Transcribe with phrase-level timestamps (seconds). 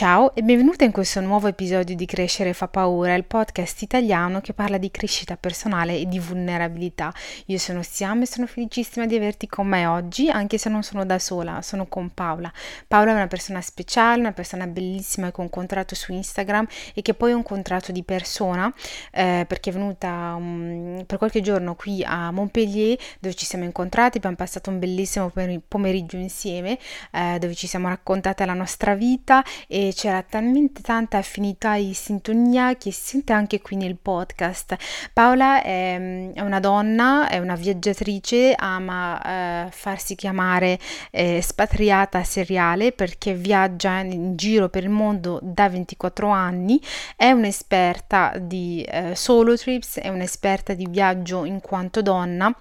[0.00, 4.54] Ciao e benvenuta in questo nuovo episodio di Crescere fa paura, il podcast italiano che
[4.54, 7.12] parla di crescita personale e di vulnerabilità.
[7.48, 11.04] Io sono Siam e sono felicissima di averti con me oggi, anche se non sono
[11.04, 12.50] da sola, sono con Paola.
[12.88, 17.12] Paola è una persona speciale, una persona bellissima che ho incontrato su Instagram e che
[17.12, 18.72] poi ho incontrato di persona
[19.10, 24.16] eh, perché è venuta um, per qualche giorno qui a Montpellier dove ci siamo incontrati,
[24.16, 25.30] abbiamo passato un bellissimo
[25.68, 26.78] pomeriggio insieme
[27.12, 32.76] eh, dove ci siamo raccontate la nostra vita e c'era talmente tanta affinità e sintonia
[32.76, 34.76] che si sente anche qui nel podcast.
[35.12, 40.78] Paola è, è una donna, è una viaggiatrice, ama eh, farsi chiamare
[41.10, 46.80] eh, espatriata seriale perché viaggia in giro per il mondo da 24 anni,
[47.16, 52.54] è un'esperta di eh, solo trips, è un'esperta di viaggio in quanto donna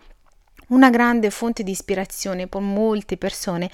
[0.69, 3.69] una grande fonte di ispirazione per molte persone,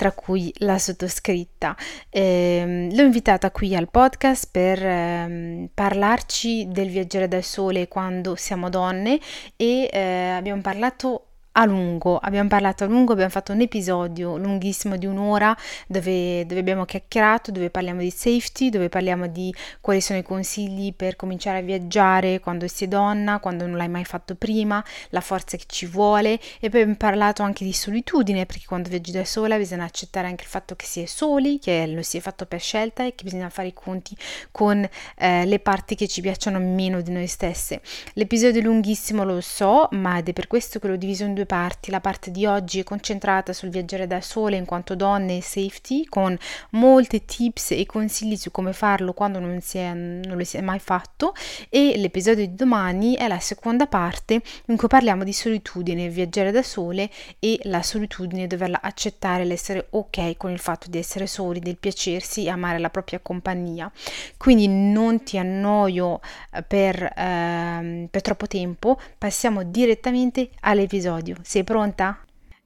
[0.00, 1.76] tra cui la sottoscritta.
[2.08, 8.70] Eh, l'ho invitata qui al podcast per eh, parlarci del viaggiare da sole quando siamo
[8.70, 9.20] donne
[9.56, 14.96] e eh, abbiamo parlato a lungo, abbiamo parlato a lungo, abbiamo fatto un episodio lunghissimo
[14.96, 15.56] di un'ora
[15.88, 20.94] dove, dove, abbiamo chiacchierato, dove parliamo di safety, dove parliamo di quali sono i consigli
[20.94, 25.56] per cominciare a viaggiare quando è donna, quando non l'hai mai fatto prima, la forza
[25.56, 29.56] che ci vuole e poi abbiamo parlato anche di solitudine perché quando viaggi da sola
[29.56, 32.60] bisogna accettare anche il fatto che si è soli, che lo si è fatto per
[32.60, 34.16] scelta e che bisogna fare i conti
[34.52, 37.80] con eh, le parti che ci piacciono meno di noi stesse.
[38.14, 41.39] L'episodio è lunghissimo, lo so, ma ed è per questo che l'ho diviso in due
[41.40, 41.90] due parti.
[41.90, 46.04] La parte di oggi è concentrata sul viaggiare da sole in quanto donne e safety,
[46.04, 46.36] con
[46.70, 50.60] molti tips e consigli su come farlo quando non, si è, non lo si è
[50.60, 51.34] mai fatto.
[51.68, 56.62] E l'episodio di domani è la seconda parte in cui parliamo di solitudine, viaggiare da
[56.62, 61.76] sole e la solitudine, doverla accettare, l'essere ok con il fatto di essere soli, del
[61.76, 63.90] piacersi e amare la propria compagnia.
[64.36, 66.20] Quindi non ti annoio
[66.52, 71.36] eh, per, eh, per troppo tempo, passiamo direttamente all'episodio episodio.
[71.42, 72.24] Sei pronta?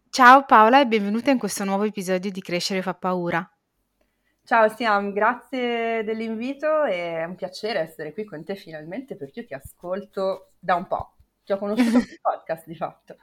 [0.08, 3.48] Ciao Paola e benvenuta in questo nuovo episodio di Crescere fa paura.
[4.44, 9.54] Ciao Siam, grazie dell'invito, è un piacere essere qui con te finalmente perché io ti
[9.54, 11.16] ascolto da un po'.
[11.44, 13.16] Ti ho conosciuto sul podcast di fatto.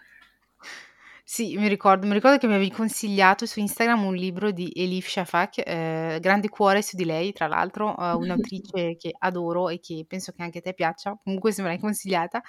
[1.34, 5.08] Sì, mi ricordo, mi ricordo che mi avevi consigliato su Instagram un libro di Elif
[5.08, 8.12] Shafak, eh, Grande cuore su di lei, tra l'altro, eh,
[8.52, 11.80] un'autrice che adoro e che penso che anche a te piaccia, comunque se me l'hai
[11.80, 12.42] consigliata.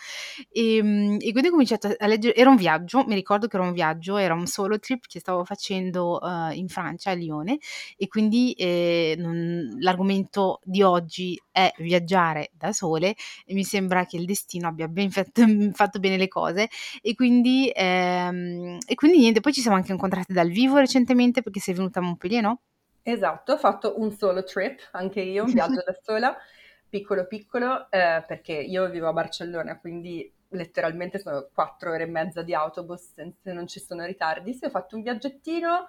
[0.51, 3.65] E, ehm, e quindi ho cominciato a leggere, era un viaggio, mi ricordo che era
[3.65, 7.59] un viaggio, era un solo trip che stavo facendo uh, in Francia, a Lione,
[7.97, 13.15] e quindi eh, non, l'argomento di oggi è viaggiare da sole
[13.47, 15.43] e mi sembra che il destino abbia ben fatto,
[15.73, 16.69] fatto bene le cose
[17.01, 17.71] e quindi...
[17.73, 22.01] Ehm, e quindi niente, poi ci siamo anche incontrate dal vivo recentemente perché sei venuta
[22.01, 22.61] a Montpellier, no?
[23.03, 26.37] Esatto, ho fatto un solo trip, anche io, un viaggio da sola,
[26.89, 32.43] piccolo piccolo, eh, perché io vivo a Barcellona, quindi letteralmente sono quattro ore e mezza
[32.43, 34.53] di autobus se non ci sono ritardi.
[34.53, 35.87] Sì, ho fatto un viaggettino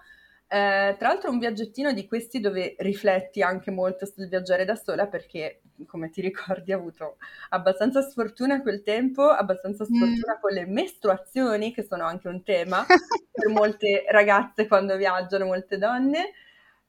[0.53, 5.07] eh, tra l'altro un viaggettino di questi dove rifletti anche molto sul viaggiare da sola
[5.07, 7.17] perché, come ti ricordi, ho avuto
[7.49, 10.41] abbastanza sfortuna quel tempo, abbastanza sfortuna mm.
[10.41, 12.85] con le mestruazioni, che sono anche un tema
[13.31, 16.33] per molte ragazze quando viaggiano, molte donne.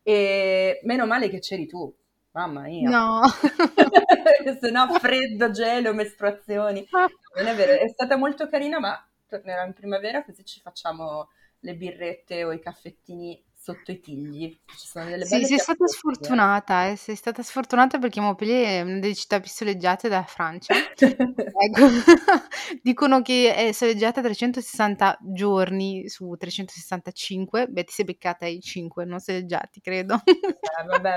[0.03, 1.93] E meno male che c'eri tu,
[2.33, 2.91] mamma mia.
[2.91, 3.21] No.
[4.61, 6.87] Se no, freddo, gelo, mestruazioni.
[6.91, 11.29] Non è vero, è stata molto carina, ma tornerà in primavera così ci facciamo
[11.61, 14.55] le birrette o i caffettini sotto i tigli.
[14.67, 16.97] Ci sono delle belle sì, sei stata sfortunata, eh.
[16.97, 20.75] sei stata sfortunata perché Montpellier è una delle città più soleggiate della Francia.
[20.95, 21.87] ecco.
[22.83, 27.69] Dicono che è soleggiata 360 giorni su 365.
[27.69, 30.21] Beh, ti sei beccata i 5 non soleggiati, credo.
[30.27, 31.17] eh, vabbè,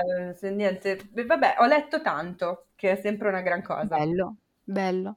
[0.50, 1.06] niente.
[1.12, 3.84] Vabbè, ho letto tanto, che è sempre una gran cosa.
[3.84, 4.36] Bello.
[4.64, 5.16] Bello.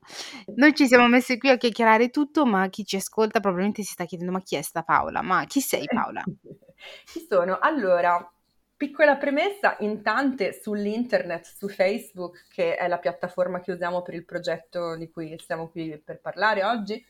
[0.56, 4.06] Noi ci siamo messi qui a chiacchierare tutto, ma chi ci ascolta probabilmente si sta
[4.06, 5.22] chiedendo: ma chi è sta Paola?
[5.22, 6.24] Ma chi sei Paola?
[7.06, 7.58] chi sono?
[7.59, 8.31] Allora,
[8.75, 14.25] piccola premessa, in tante sull'internet, su Facebook, che è la piattaforma che usiamo per il
[14.25, 17.06] progetto di cui stiamo qui per parlare oggi,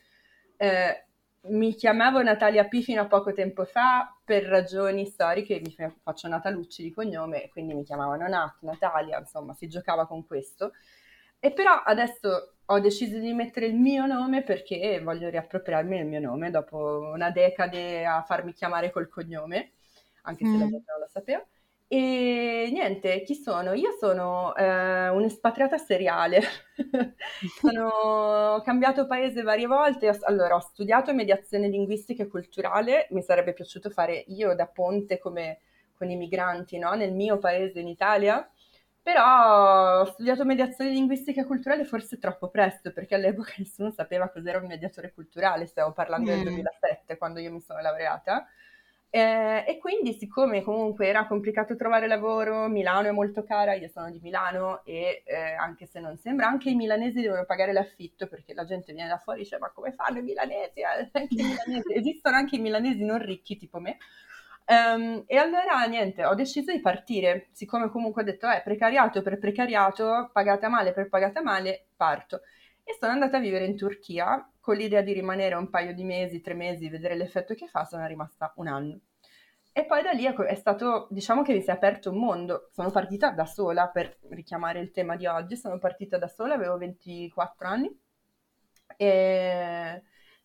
[0.56, 1.06] eh,
[1.44, 6.82] mi chiamavo Natalia P fino a poco tempo fa per ragioni storiche, mi faccio Natalucci
[6.82, 10.72] di cognome, quindi mi chiamavano Nat, Natalia, insomma, si giocava con questo.
[11.40, 16.20] E però adesso ho deciso di mettere il mio nome perché voglio riappropriarmi del mio
[16.20, 19.72] nome dopo una decade a farmi chiamare col cognome,
[20.22, 20.58] anche se mm.
[20.58, 21.46] la gente non lo sapeva.
[21.88, 23.74] E niente, chi sono?
[23.74, 26.40] Io sono eh, un'espatriata seriale.
[27.60, 30.08] sono, ho cambiato paese varie volte.
[30.22, 33.08] Allora, ho studiato mediazione linguistica e culturale.
[33.10, 35.58] Mi sarebbe piaciuto fare io da ponte come
[36.02, 36.94] con i migranti no?
[36.94, 38.48] nel mio paese in Italia,
[39.02, 44.66] però ho studiato mediazione linguistica culturale forse troppo presto, perché all'epoca nessuno sapeva cos'era un
[44.66, 46.34] mediatore culturale, stiamo parlando mm.
[46.34, 48.46] del 2007 quando io mi sono laureata.
[49.14, 54.10] Eh, e quindi, siccome comunque era complicato trovare lavoro, Milano è molto cara, io sono
[54.10, 58.54] di Milano e eh, anche se non sembra, anche i milanesi devono pagare l'affitto perché
[58.54, 60.80] la gente viene da fuori e dice: Ma come fanno i milanesi?
[61.12, 61.92] Anche i milanesi.
[61.92, 63.98] Esistono anche i milanesi non ricchi, tipo me.
[64.66, 69.38] Um, e allora niente, ho deciso di partire, siccome comunque ho detto, eh, precariato per
[69.38, 72.42] precariato, pagata male per pagata male, parto.
[72.84, 76.40] E sono andata a vivere in Turchia con l'idea di rimanere un paio di mesi,
[76.40, 79.00] tre mesi, vedere l'effetto che fa, sono rimasta un anno.
[79.74, 82.68] E poi da lì è stato, diciamo che mi si è aperto un mondo.
[82.72, 86.76] Sono partita da sola, per richiamare il tema di oggi, sono partita da sola, avevo
[86.76, 88.00] 24 anni.
[88.96, 90.02] E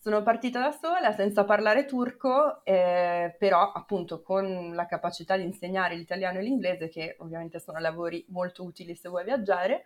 [0.07, 5.95] sono partita da sola senza parlare turco, eh, però appunto con la capacità di insegnare
[5.95, 9.83] l'italiano e l'inglese, che ovviamente sono lavori molto utili se vuoi viaggiare,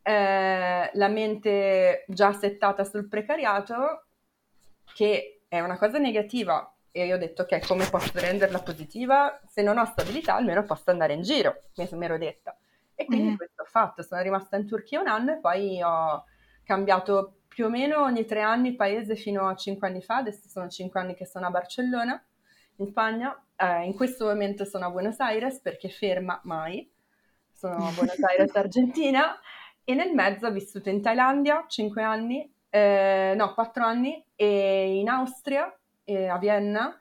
[0.00, 4.06] eh, la mente già settata sul precariato,
[4.94, 9.38] che è una cosa negativa, e io ho detto ok, come posso renderla positiva?
[9.46, 12.56] Se non ho stabilità almeno posso andare in giro, mi ero detta.
[12.94, 13.36] E quindi mm.
[13.36, 16.24] questo ho fatto, sono rimasta in Turchia un anno e poi ho
[16.64, 20.68] cambiato più o meno ogni tre anni paese fino a cinque anni fa, adesso sono
[20.68, 22.24] cinque anni che sono a Barcellona,
[22.76, 26.88] in Spagna, eh, in questo momento sono a Buenos Aires perché ferma mai,
[27.52, 29.36] sono a Buenos Aires, Argentina,
[29.82, 35.08] e nel mezzo ho vissuto in Thailandia cinque anni, eh, no, quattro anni, e in
[35.08, 36.96] Austria, e a Vienna,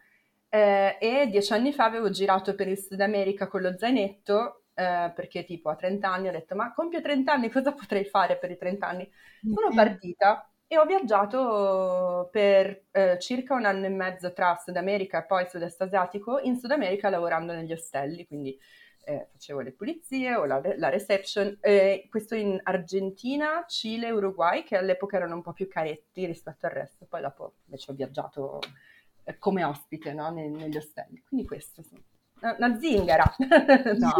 [0.49, 5.11] eh, e dieci anni fa avevo girato per il Sud America con lo zainetto eh,
[5.13, 8.51] perché tipo a 30 anni ho detto ma compio 30 anni cosa potrei fare per
[8.51, 9.11] i 30 anni?
[9.41, 15.21] Sono partita e ho viaggiato per eh, circa un anno e mezzo tra Sud America
[15.21, 18.57] e poi Sud-Est Asiatico, in Sud America lavorando negli ostelli, quindi
[19.03, 24.77] eh, facevo le pulizie o la, la reception, eh, questo in Argentina, Cile, Uruguay, che
[24.77, 28.59] all'epoca erano un po' più caretti rispetto al resto, poi dopo invece ho viaggiato
[29.23, 30.29] eh, come ospite no?
[30.29, 31.99] negli ostelli, quindi questo sì
[32.41, 34.13] una zingara, no,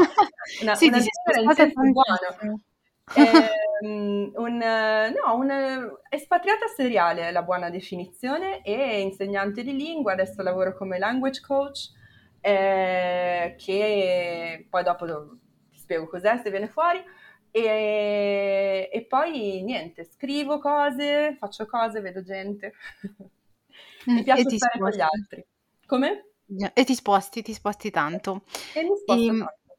[0.61, 2.61] una, sì, una zingara in senso buono.
[3.15, 3.87] Eh,
[4.35, 10.75] un, no, un espatriata seriale è la buona definizione e insegnante di lingua, adesso lavoro
[10.75, 11.91] come language coach,
[12.41, 15.05] eh, che poi dopo
[15.71, 17.03] ti spiego cos'è se viene fuori.
[17.51, 22.73] E, e, poi niente, scrivo cose, faccio cose, vedo gente.
[24.05, 25.43] Mi mm, piace stare con gli altri.
[25.85, 26.28] Come?
[26.73, 28.43] E ti sposti, ti sposti tanto.
[28.73, 29.77] E mi sposto Ehm, tanto.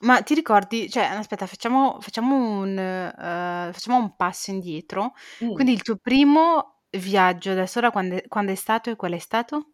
[0.00, 5.14] ma ti ricordi, cioè, aspetta, facciamo, facciamo un, eh, facciamo un passo indietro.
[5.40, 5.52] Mm.
[5.52, 9.72] Quindi il tuo primo viaggio da sola quando, quando è stato e qual è stato?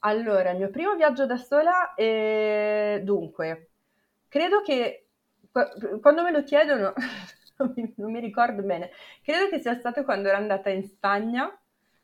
[0.00, 3.00] Allora, il mio primo viaggio da sola è...
[3.02, 3.70] Dunque,
[4.28, 5.08] credo che
[6.00, 6.92] quando me lo chiedono,
[7.58, 8.90] non mi, non mi ricordo bene,
[9.22, 11.57] credo che sia stato quando ero andata in Spagna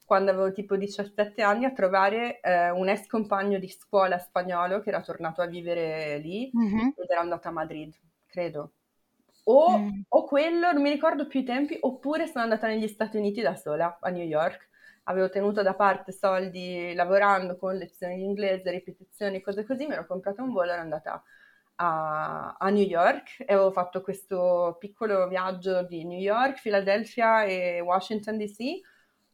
[0.04, 4.90] quando avevo tipo 17 anni a trovare eh, un ex compagno di scuola spagnolo che
[4.90, 6.88] era tornato a vivere lì mm-hmm.
[6.96, 7.94] ed era andato a Madrid,
[8.26, 8.72] credo.
[9.44, 10.00] O, mm.
[10.08, 13.54] o, quello, non mi ricordo più i tempi, oppure sono andata negli Stati Uniti da
[13.56, 14.68] sola, a New York.
[15.04, 20.06] Avevo tenuto da parte soldi lavorando con lezioni di inglese, ripetizioni, cose così, mi ero
[20.06, 21.22] comprata un volo e ero andata
[21.76, 27.80] a, a, New York e avevo fatto questo piccolo viaggio di New York, Philadelphia e
[27.80, 28.80] Washington DC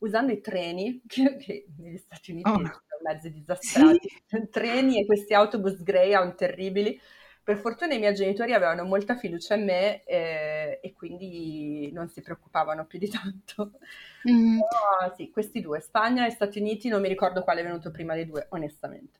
[0.00, 2.56] usando i treni, che, che negli Stati Uniti oh.
[2.56, 4.48] sono mezzi disastrati, sì.
[4.50, 7.00] treni e questi autobus Greyhound terribili.
[7.42, 12.20] Per fortuna i miei genitori avevano molta fiducia in me eh, e quindi non si
[12.20, 13.72] preoccupavano più di tanto.
[14.28, 14.58] Mm.
[14.58, 18.12] Però sì, questi due, Spagna e Stati Uniti, non mi ricordo quale è venuto prima
[18.12, 19.18] dei due, onestamente.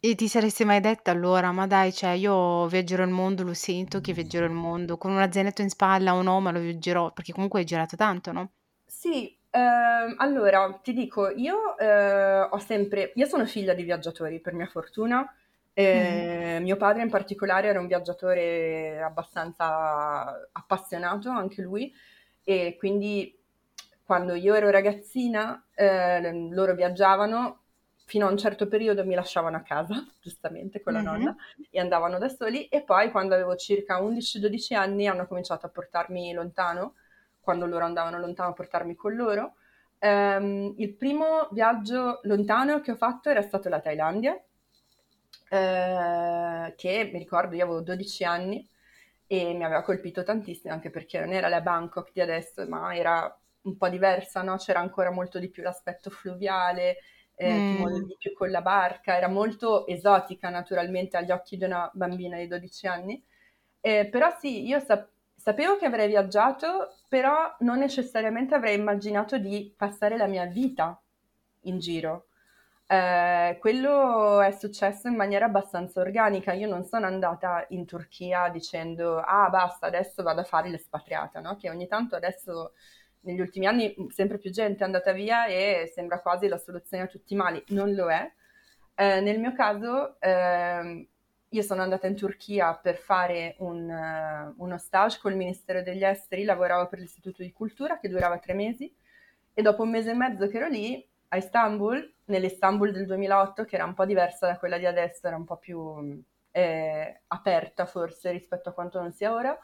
[0.00, 4.02] E ti saresti mai detta allora, ma dai, cioè io viaggerò il mondo, lo sento
[4.02, 7.32] che viaggerò il mondo, con una zainetto in spalla o no, ma lo viaggerò, perché
[7.32, 8.52] comunque hai girato tanto, no?
[8.84, 14.54] Sì, Ehm, allora, ti dico, io eh, ho sempre, io sono figlia di viaggiatori per
[14.54, 15.32] mia fortuna.
[15.72, 16.62] Eh, mm.
[16.62, 21.92] Mio padre in particolare era un viaggiatore abbastanza appassionato, anche lui,
[22.44, 23.36] e quindi
[24.04, 27.62] quando io ero ragazzina eh, loro viaggiavano,
[28.04, 31.12] fino a un certo periodo mi lasciavano a casa, giustamente con la mm-hmm.
[31.12, 31.36] nonna,
[31.70, 36.32] e andavano da soli, e poi quando avevo circa 11-12 anni hanno cominciato a portarmi
[36.32, 36.94] lontano
[37.48, 39.54] quando loro andavano lontano a portarmi con loro.
[40.00, 47.18] Um, il primo viaggio lontano che ho fatto era stato la Thailandia, uh, che mi
[47.18, 48.68] ricordo io avevo 12 anni
[49.26, 53.34] e mi aveva colpito tantissimo anche perché non era la Bangkok di adesso, ma era
[53.62, 54.58] un po' diversa, no?
[54.58, 56.98] c'era ancora molto di più l'aspetto fluviale,
[57.34, 58.04] eh, mm.
[58.04, 62.46] di più con la barca, era molto esotica naturalmente agli occhi di una bambina di
[62.46, 63.24] 12 anni.
[63.80, 65.16] Eh, però sì, io sap-
[65.48, 71.00] sapevo che avrei viaggiato, però non necessariamente avrei immaginato di passare la mia vita
[71.62, 72.26] in giro.
[72.86, 76.52] Eh, quello è successo in maniera abbastanza organica.
[76.52, 81.56] Io non sono andata in Turchia dicendo ah basta, adesso vado a fare l'espatriata, no?
[81.56, 82.74] Che ogni tanto adesso
[83.20, 87.06] negli ultimi anni sempre più gente è andata via e sembra quasi la soluzione a
[87.06, 87.64] tutti i mali.
[87.68, 88.30] Non lo è.
[88.94, 91.08] Eh, nel mio caso, eh,
[91.50, 96.44] io sono andata in Turchia per fare un, uh, uno stage col Ministero degli Esteri,
[96.44, 98.94] lavoravo per l'Istituto di Cultura che durava tre mesi
[99.54, 103.74] e dopo un mese e mezzo che ero lì a Istanbul, nell'Istanbul del 2008, che
[103.74, 108.30] era un po' diversa da quella di adesso, era un po' più eh, aperta forse
[108.30, 109.58] rispetto a quanto non sia ora,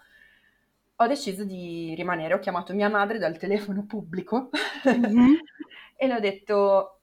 [0.97, 2.35] ho deciso di rimanere.
[2.35, 4.51] Ho chiamato mia madre dal telefono pubblico
[4.89, 5.35] mm-hmm.
[5.97, 6.94] e le ho detto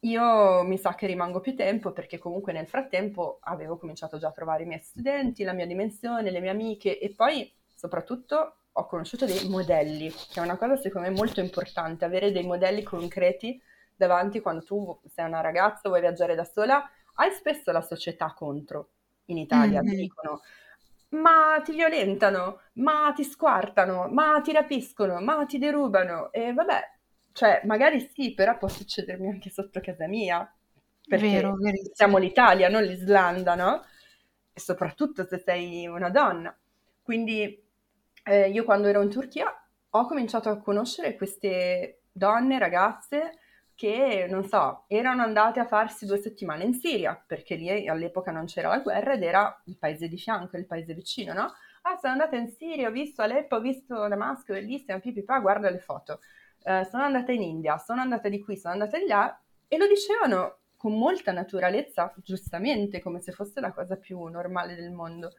[0.00, 4.32] io mi sa che rimango più tempo perché comunque nel frattempo avevo cominciato già a
[4.32, 9.26] trovare i miei studenti, la mia dimensione, le mie amiche e poi soprattutto ho conosciuto
[9.26, 13.60] dei modelli, che è una cosa secondo me molto importante, avere dei modelli concreti
[13.94, 18.90] davanti quando tu sei una ragazza, vuoi viaggiare da sola, hai spesso la società contro.
[19.26, 19.90] In Italia mm-hmm.
[19.90, 20.40] ti dicono
[21.10, 26.99] ma ti violentano, ma ti squartano, ma ti rapiscono, ma ti derubano e vabbè,
[27.40, 30.46] cioè magari sì, però può succedermi anche sotto casa mia,
[31.08, 31.56] perché Vero,
[31.94, 33.82] siamo l'Italia, non l'Islanda, no?
[34.52, 36.54] E soprattutto se sei una donna.
[37.00, 37.66] Quindi
[38.24, 39.46] eh, io quando ero in Turchia
[39.88, 43.38] ho cominciato a conoscere queste donne, ragazze
[43.74, 48.44] che, non so, erano andate a farsi due settimane in Siria, perché lì all'epoca non
[48.44, 51.54] c'era la guerra ed era il paese di fianco, il paese vicino, no?
[51.82, 55.78] Ah, sono andata in Siria, ho visto Aleppo, ho visto Damasco, bellissima, pipipà, guarda le
[55.78, 56.20] foto.
[56.62, 59.86] Uh, sono andata in India, sono andata di qui, sono andata di là, e lo
[59.86, 65.32] dicevano con molta naturalezza, giustamente, come se fosse la cosa più normale del mondo.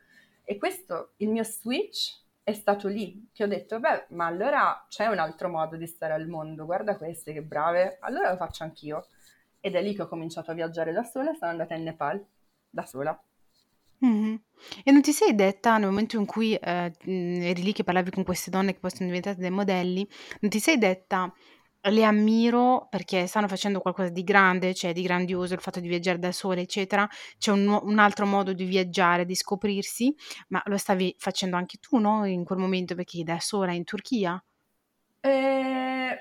[0.44, 5.08] E questo, il mio switch è stato lì che ho detto, beh, ma allora c'è
[5.08, 9.08] un altro modo di stare al mondo, guarda queste che brave, allora lo faccio anch'io.
[9.60, 12.24] Ed è lì che ho cominciato a viaggiare da sola sono andata in Nepal,
[12.70, 13.24] da sola.
[14.06, 14.36] Mm-hmm.
[14.84, 18.24] E non ti sei detta nel momento in cui eh, eri lì che parlavi con
[18.24, 20.08] queste donne che poi sono diventate dei modelli,
[20.42, 21.34] non ti sei detta
[21.90, 26.20] le ammiro perché stanno facendo qualcosa di grande, cioè di grandioso, il fatto di viaggiare
[26.20, 27.10] da sole, eccetera.
[27.40, 30.14] C'è un, un altro modo di viaggiare, di scoprirsi,
[30.50, 32.26] ma lo stavi facendo anche tu, no?
[32.26, 34.44] In quel momento perché da sola in Turchia.
[35.22, 36.18] Eh,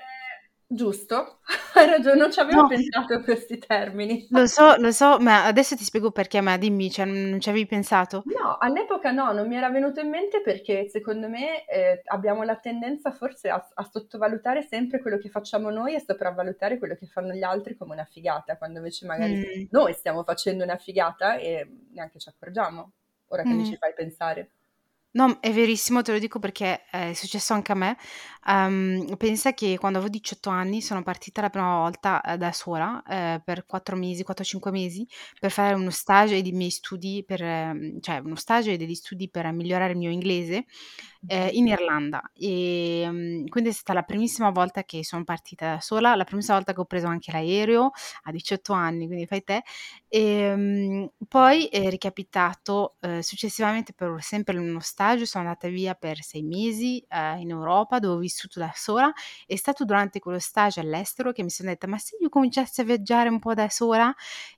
[0.73, 1.39] Giusto,
[1.75, 2.67] hai ragione, non ci avevo no.
[2.69, 4.25] pensato a questi termini.
[4.29, 7.65] Lo so, lo so, ma adesso ti spiego perché, ma dimmi, cioè, non ci avevi
[7.65, 8.23] pensato?
[8.27, 12.55] No, all'epoca no, non mi era venuto in mente perché secondo me eh, abbiamo la
[12.55, 17.33] tendenza forse a, a, sottovalutare sempre quello che facciamo noi e sopravvalutare quello che fanno
[17.33, 19.63] gli altri come una figata, quando invece magari mm.
[19.71, 22.91] noi stiamo facendo una figata e neanche ci accorgiamo,
[23.27, 23.57] ora che mm.
[23.57, 24.51] mi ci fai pensare.
[25.13, 27.97] No, è verissimo, te lo dico perché è successo anche a me.
[28.47, 33.03] Ehm, pensa che quando avevo 18 anni sono partita la prima volta eh, da sola
[33.05, 35.05] eh, per 4 mesi, 4-5 mesi
[35.37, 39.29] per fare uno stage dei miei studi per, ehm, cioè uno stage e degli studi
[39.29, 40.65] per migliorare il mio inglese
[41.27, 42.21] eh, in Irlanda.
[42.33, 46.55] E mm, quindi è stata la primissima volta che sono partita da sola, la primissima
[46.57, 47.91] volta che ho preso anche l'aereo
[48.23, 49.63] a 18 anni, quindi fai te.
[50.07, 56.21] E mm, poi è ricapitato eh, successivamente per sempre uno stage, sono andata via per
[56.21, 59.11] sei mesi eh, in Europa dove ho vissuto da sola.
[59.45, 62.83] È stato durante quello stage all'estero che mi sono detta: Ma se io cominciassi a
[62.83, 64.13] viaggiare un po' da sola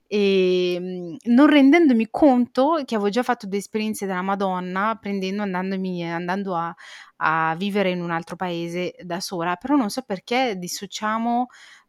[0.06, 6.10] e ehm, non rendendomi conto che avevo già fatto due esperienze della Madonna, prendendo, andandomi,
[6.10, 6.74] andando a,
[7.16, 11.46] a vivere in un altro paese da sola, però non so perché dissociamo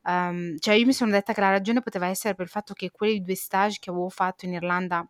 [0.07, 2.91] Um, cioè io mi sono detta che la ragione poteva essere per il fatto che
[2.91, 5.03] quei due stage che avevo fatto in Irlanda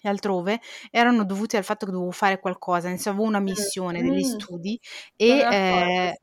[0.00, 0.60] e altrove
[0.90, 4.08] erano dovuti al fatto che dovevo fare qualcosa, insomma avevo una missione mm.
[4.08, 4.80] degli studi
[5.16, 6.18] e eh,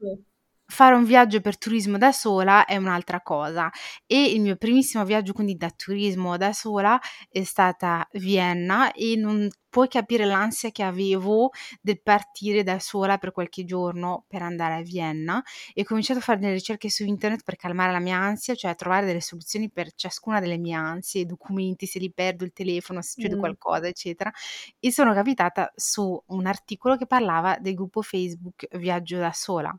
[0.71, 3.69] fare un viaggio per turismo da sola è un'altra cosa
[4.05, 6.97] e il mio primissimo viaggio quindi da turismo da sola
[7.29, 11.51] è stata Vienna e non puoi capire l'ansia che avevo
[11.81, 16.21] del partire da sola per qualche giorno per andare a Vienna e ho cominciato a
[16.21, 19.69] fare delle ricerche su internet per calmare la mia ansia, cioè a trovare delle soluzioni
[19.69, 23.39] per ciascuna delle mie ansie, documenti, se li perdo il telefono, se succede mm.
[23.39, 24.31] qualcosa, eccetera.
[24.79, 29.77] E sono capitata su un articolo che parlava del gruppo Facebook Viaggio da sola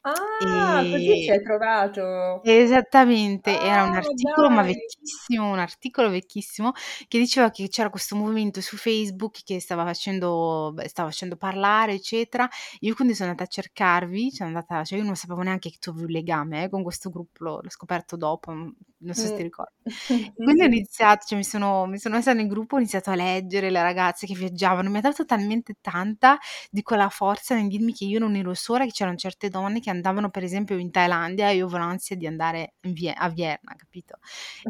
[0.00, 0.90] Ah, e...
[0.90, 2.42] così ci hai trovato.
[2.44, 4.56] Esattamente, era un articolo, dai.
[4.56, 6.72] ma vecchissimo, un articolo vecchissimo
[7.08, 12.48] che diceva che c'era questo movimento su Facebook che stava facendo, stava facendo parlare, eccetera.
[12.80, 15.90] Io quindi sono andata a cercarvi, sono andata, cioè io non sapevo neanche che tu
[15.90, 19.40] avevi un legame eh, con questo gruppo, l'ho, l'ho scoperto dopo, non so se ti
[19.40, 19.44] mm.
[19.44, 19.72] ricordi.
[20.34, 23.70] Quindi ho iniziato, cioè mi sono, mi sono messa nel gruppo, ho iniziato a leggere
[23.70, 26.38] le ragazze che viaggiavano, mi ha dato talmente tanta
[26.70, 29.87] di quella forza nel dirmi che io non ero sola, che c'erano certe donne che
[29.90, 34.18] andavano per esempio in Thailandia e io avevo l'ansia di andare Vie- a Vienna, capito?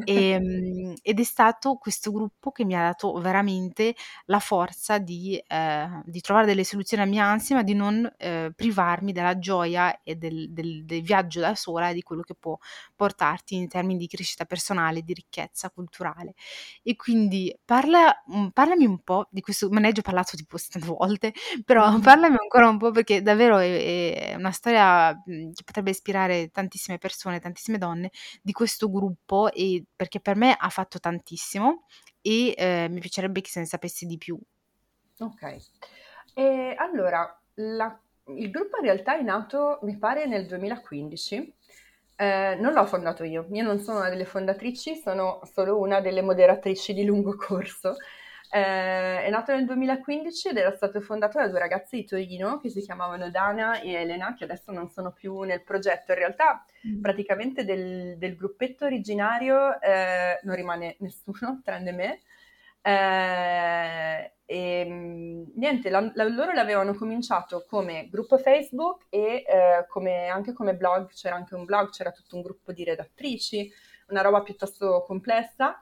[0.04, 3.94] E, ehm, ed è stato questo gruppo che mi ha dato veramente
[4.26, 8.52] la forza di, eh, di trovare delle soluzioni alla mia ansia, ma di non eh,
[8.54, 12.56] privarmi della gioia e del, del, del viaggio da sola e di quello che può
[12.94, 16.34] portarti in termini di crescita personale, di ricchezza culturale.
[16.82, 18.14] E quindi parla,
[18.52, 21.32] parlami un po' di questo, me ne hai già parlato tipo 70 volte,
[21.64, 26.98] però parlami ancora un po' perché davvero è, è una storia che potrebbe ispirare tantissime
[26.98, 28.10] persone, tantissime donne
[28.42, 31.84] di questo gruppo e perché per me ha fatto tantissimo
[32.20, 34.38] e eh, mi piacerebbe che se ne sapessi di più.
[35.20, 35.56] Ok,
[36.34, 38.00] e allora la,
[38.36, 41.54] il gruppo in realtà è nato mi pare nel 2015
[42.20, 46.20] eh, non l'ho fondato io, io non sono una delle fondatrici, sono solo una delle
[46.20, 47.94] moderatrici di lungo corso.
[48.50, 52.70] Eh, è nato nel 2015 ed era stato fondato da due ragazze di Torino che
[52.70, 56.12] si chiamavano Dana e Elena, che adesso non sono più nel progetto.
[56.12, 57.00] In realtà, mm.
[57.02, 62.20] praticamente del, del, gruppetto originario eh, non rimane nessuno tranne me.
[62.80, 64.84] Eh, e
[65.54, 71.08] niente, la, la, loro l'avevano cominciato come gruppo Facebook e eh, come, anche come blog,
[71.12, 73.70] c'era anche un blog, c'era tutto un gruppo di redattrici,
[74.08, 75.78] una roba piuttosto complessa.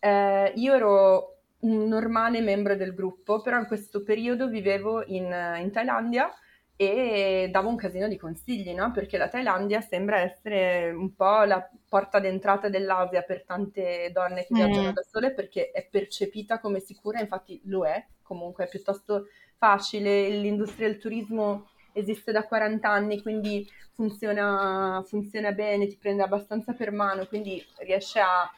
[0.00, 5.24] Eh, io ero un normale membro del gruppo, però in questo periodo vivevo in,
[5.60, 6.32] in Thailandia
[6.76, 8.92] e davo un casino di consigli, no?
[8.92, 14.52] Perché la Thailandia sembra essere un po' la porta d'entrata dell'Asia per tante donne che
[14.52, 14.56] mm.
[14.56, 20.28] viaggiano da sole perché è percepita come sicura, infatti lo è, comunque è piuttosto facile,
[20.28, 26.92] l'industria del turismo esiste da 40 anni, quindi funziona, funziona bene, ti prende abbastanza per
[26.92, 28.48] mano, quindi riesce a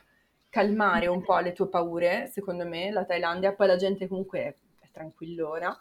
[0.50, 4.54] calmare un po' le tue paure, secondo me, la Thailandia, poi la gente comunque è,
[4.80, 5.74] è tranquillona.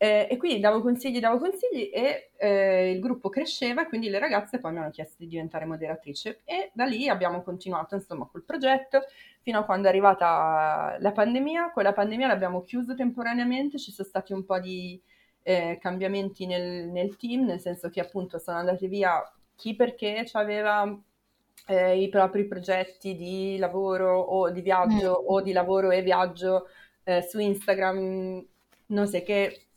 [0.00, 4.60] Eh, e quindi davo consigli, davo consigli e eh, il gruppo cresceva, quindi le ragazze
[4.60, 9.00] poi mi hanno chiesto di diventare moderatrice e da lì abbiamo continuato insomma col progetto
[9.42, 11.72] fino a quando è arrivata la pandemia.
[11.72, 15.00] Con la pandemia l'abbiamo chiuso temporaneamente, ci sono stati un po' di
[15.42, 19.20] eh, cambiamenti nel, nel, team, nel senso che appunto sono andati via
[19.56, 20.96] chi perché aveva
[21.66, 25.26] eh, i propri progetti di lavoro o di viaggio mm.
[25.26, 26.68] o di lavoro e viaggio
[27.04, 28.46] eh, su Instagram,
[28.86, 29.68] non so che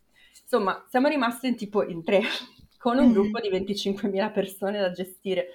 [0.54, 2.20] Insomma, siamo rimasti in tipo in tre,
[2.78, 5.48] con un gruppo di 25.000 persone da gestire.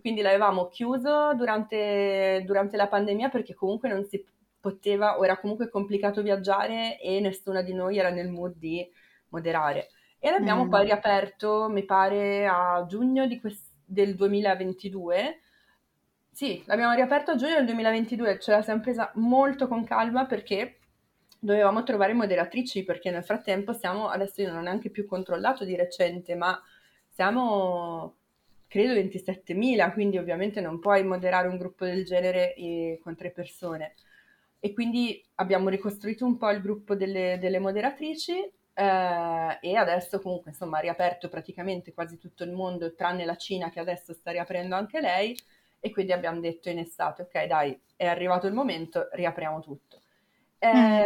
[0.00, 4.24] Quindi l'avevamo chiuso durante, durante la pandemia perché comunque non si
[4.60, 8.88] poteva, o era comunque complicato viaggiare e nessuna di noi era nel mood di
[9.30, 9.88] moderare.
[10.20, 10.70] E l'abbiamo mm.
[10.70, 15.40] poi riaperto, mi pare, a giugno quest- del 2022.
[16.36, 20.80] Sì, l'abbiamo riaperto a giugno del 2022, ce la siamo presa molto con calma perché
[21.38, 25.74] dovevamo trovare moderatrici perché nel frattempo siamo, adesso io non ho neanche più controllato di
[25.74, 26.62] recente, ma
[27.08, 28.16] siamo
[28.68, 33.94] credo 27.000, quindi ovviamente non puoi moderare un gruppo del genere eh, con tre persone.
[34.60, 38.34] E quindi abbiamo ricostruito un po' il gruppo delle, delle moderatrici
[38.74, 43.70] eh, e adesso comunque insomma ha riaperto praticamente quasi tutto il mondo, tranne la Cina
[43.70, 45.34] che adesso sta riaprendo anche lei
[45.86, 50.02] e quindi abbiamo detto in estate, ok dai, è arrivato il momento, riapriamo tutto.
[50.58, 51.04] Eh,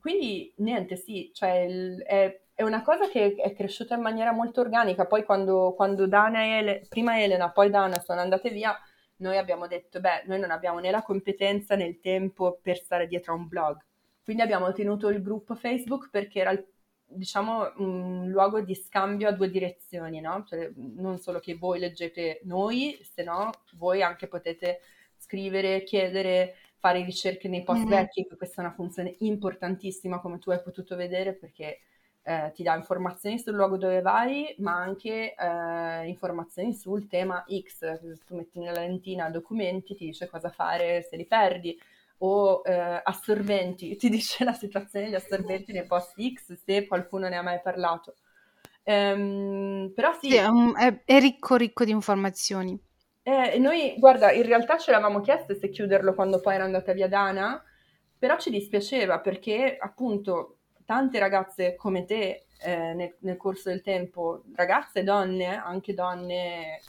[0.00, 4.60] quindi niente, sì, cioè il, è, è, una cosa che è cresciuta in maniera molto
[4.60, 5.06] organica.
[5.06, 8.76] Poi quando, quando Dana e Ele, prima Elena, poi Dana sono andate via,
[9.18, 13.06] noi abbiamo detto, beh, noi non abbiamo né la competenza né il tempo per stare
[13.06, 13.78] dietro a un blog.
[14.24, 16.52] Quindi abbiamo tenuto il gruppo Facebook perché era,
[17.06, 20.44] diciamo, un luogo di scambio a due direzioni, no?
[20.46, 24.80] Cioè, non solo che voi leggete noi, se no voi anche potete
[25.16, 28.36] scrivere, chiedere, fare ricerche nei post vecchi, mm.
[28.36, 31.80] questa è una funzione importantissima come tu hai potuto vedere perché
[32.22, 38.24] eh, ti dà informazioni sul luogo dove vai, ma anche eh, informazioni sul tema X.
[38.26, 41.78] Tu metti nella lentina documenti, ti dice cosa fare se li perdi,
[42.18, 47.36] o eh, assorbenti, ti dice la situazione degli assorbenti nei post X se qualcuno ne
[47.36, 48.14] ha mai parlato.
[48.84, 52.78] Um, però sì, sì è, è, ricco, ricco di informazioni.
[53.22, 57.08] Eh, noi, guarda, in realtà ce l'avevamo chiesto se chiuderlo quando poi era andata via
[57.08, 57.60] Dana,
[58.16, 64.44] però ci dispiaceva perché appunto tante ragazze come te eh, nel, nel, corso del tempo
[64.54, 66.80] ragazze donne, anche donne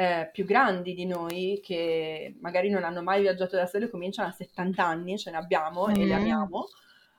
[0.00, 4.32] eh, più grandi di noi che magari non hanno mai viaggiato da sole, cominciano a
[4.32, 5.90] 70 anni, ce ne abbiamo mm.
[5.90, 6.68] e le amiamo.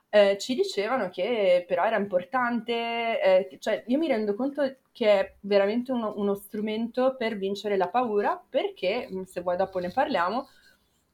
[0.08, 5.36] Eh, ci dicevano che però era importante, eh, cioè io mi rendo conto che è
[5.42, 10.48] veramente uno, uno, strumento per vincere la paura perché, se vuoi dopo ne parliamo,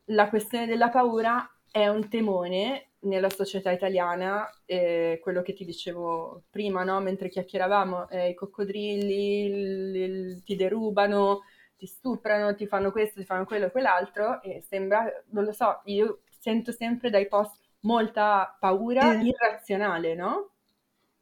[0.10, 6.44] la questione della paura è un temone nella società italiana, eh, quello che ti dicevo
[6.52, 7.00] prima, no?
[7.00, 11.42] mentre chiacchieravamo, eh, i coccodrilli il, il, ti derubano,
[11.78, 15.82] ti stuprano, ti fanno questo, ti fanno quello e quell'altro, e sembra, non lo so,
[15.86, 19.26] io sento sempre dai post molta paura eh.
[19.26, 20.52] irrazionale, no?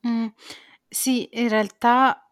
[0.07, 0.27] Mm,
[0.87, 2.29] sì, in realtà,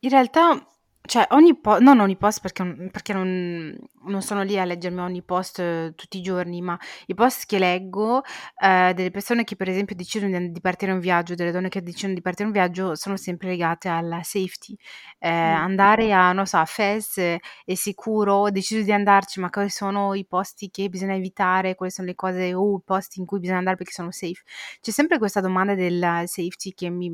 [0.00, 0.66] in realtà
[1.02, 5.22] cioè, ogni po- non ogni post perché, perché non, non sono lì a leggermi ogni
[5.22, 8.22] post eh, tutti i giorni, ma i post che leggo
[8.62, 11.82] eh, delle persone che per esempio decidono di, di partire un viaggio, delle donne che
[11.82, 14.76] decidono di partire un viaggio, sono sempre legate alla safety.
[15.18, 15.56] Eh, mm.
[15.56, 20.14] Andare a, non so, a Fez è sicuro, ho deciso di andarci, ma quali sono
[20.14, 23.58] i posti che bisogna evitare, quali sono le cose o i posti in cui bisogna
[23.58, 24.42] andare perché sono safe.
[24.80, 27.10] C'è sempre questa domanda del safety che mi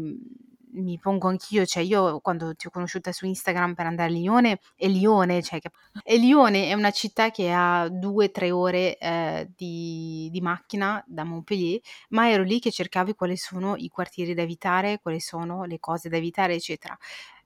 [0.76, 4.60] mi pongo anch'io, cioè io quando ti ho conosciuta su Instagram per andare a Lione,
[4.74, 5.60] è Lione, cioè,
[6.04, 11.02] e Lione è una città che ha due o tre ore eh, di, di, macchina
[11.06, 15.64] da Montpellier, ma ero lì che cercavi quali sono i quartieri da evitare, quali sono
[15.64, 16.96] le cose da evitare, eccetera.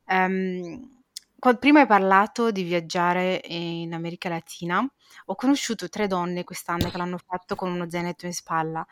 [0.07, 0.99] Um,
[1.59, 4.87] prima hai parlato di viaggiare in America Latina,
[5.27, 8.87] ho conosciuto tre donne quest'anno che l'hanno fatto con uno zainetto in spalla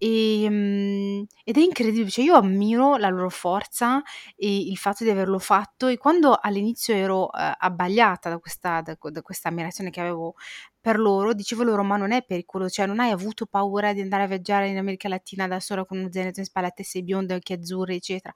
[0.00, 4.00] Ehm, ed è incredibile, cioè io ammiro la loro forza
[4.36, 8.96] e il fatto di averlo fatto e quando all'inizio ero, ehm, abbagliata da questa da
[9.10, 10.34] da questa ammirazione che avevo
[10.80, 14.22] per loro, dicevo loro: "Ma non è pericoloso, cioè non hai avuto paura di andare
[14.22, 17.34] a viaggiare in America Latina da sola con uno zainetto in spalla, te sei bionda,
[17.34, 18.32] occhi azzurri, eccetera".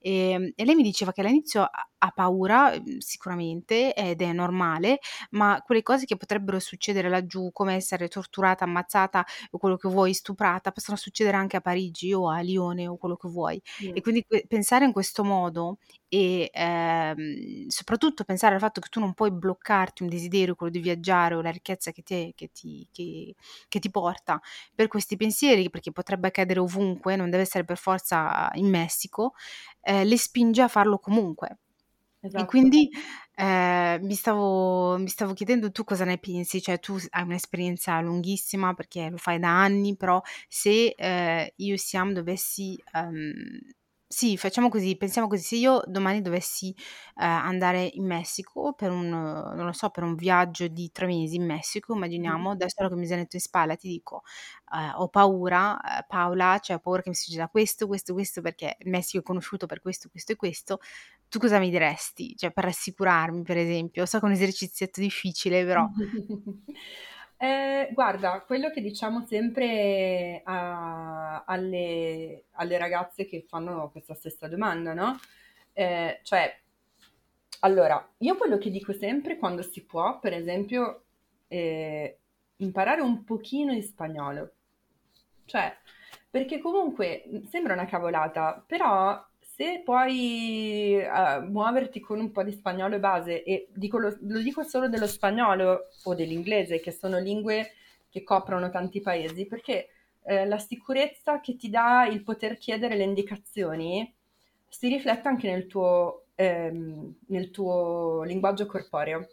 [0.00, 1.68] Ehm, e lei mi diceva che all'inizio
[2.04, 4.98] ha paura, mhmm, sicuramente, ed è normale,
[5.30, 10.14] ma quelle cose che potrebbero succedere laggiù, come essere torturata, ammazzata o quello che vuoi,
[10.14, 13.60] stuprata, possono succedere anche a Parigi o a Lione o quello che vuoi.
[13.92, 19.00] E quindi que pensare in questo modo e ehm, soprattutto pensare al fatto che tu
[19.00, 22.86] non puoi bloccarti un desiderio, quello di viaggiare o la ricchezza che ti, che ti,
[22.92, 23.34] che,
[23.68, 24.40] che ti porta
[24.74, 29.34] per questi pensieri, perché potrebbe accadere ovunque, non deve essere per forza in Messico,
[29.82, 31.58] eh, le spinge a farlo comunque.
[32.24, 32.42] Esatto.
[32.42, 32.88] E quindi
[33.34, 38.72] eh, mi, stavo, mi, stavo, chiedendo tu cosa ne pensi, cioè tu hai un'esperienza lunghissima
[38.72, 43.30] perché lo fai da anni, però se eh, io e Siam dovessi um,
[44.14, 46.74] sì, facciamo così, pensiamo così, se io domani dovessi,
[47.16, 51.36] ehm, andare in Messico per un non lo so, per un viaggio di 3 mesi
[51.36, 54.22] in Messico, immaginiamo, da sola con il zainetto in spalla ti dico,
[54.72, 58.76] ehm: "Ho paura, ehm, Paola, cioè ho paura che mi succeda questo, questo, questo, perché
[58.78, 60.78] il Messico è conosciuto per questo, questo e questo."
[61.28, 62.36] Tu cosa mi diresti?
[62.36, 64.06] Cioè per rassicurarmi, per esempio.
[64.06, 65.90] So che è un esercizietto difficile, però
[67.44, 74.94] Eh, guarda, quello che diciamo sempre a- alle, alle ragazze che fanno questa stessa domanda,
[74.94, 75.18] no?
[75.74, 76.58] Eh, cioè,
[77.60, 81.04] allora, io quello che dico sempre quando si può, per esempio,
[81.48, 82.18] eh,
[82.56, 84.52] imparare un pochino di spagnolo.
[85.44, 85.76] Cioè,
[86.30, 89.22] perché comunque sembra una cavolata, però
[89.54, 94.64] se puoi uh, muoverti con un po' di spagnolo base, e dico lo, lo, dico
[94.64, 97.72] solo dello spagnolo o dell'inglese, che sono lingue
[98.10, 99.90] che coprono tanti paesi, perché
[100.24, 104.12] eh, la sicurezza che ti dà il poter chiedere le indicazioni
[104.68, 109.28] si riflette anche nel tuo, ehm, nel tuo linguaggio corporeo.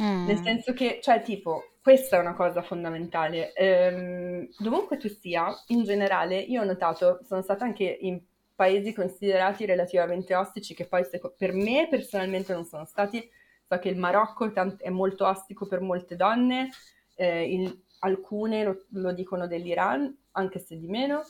[0.00, 0.26] Mm.
[0.26, 3.52] Nel senso che, cioè, tipo, questa è una cosa fondamentale.
[3.54, 8.20] Ehm, dovunque tu sia, in generale, io ho notato, sono stata anche in
[8.54, 11.04] paesi considerati relativamente ostici, che poi
[11.36, 13.28] per me personalmente non sono stati.
[13.68, 16.70] So che il Marocco è molto ostico per molte donne,
[17.14, 21.22] eh, il, alcune lo, lo, dicono dell'Iran, anche se di meno,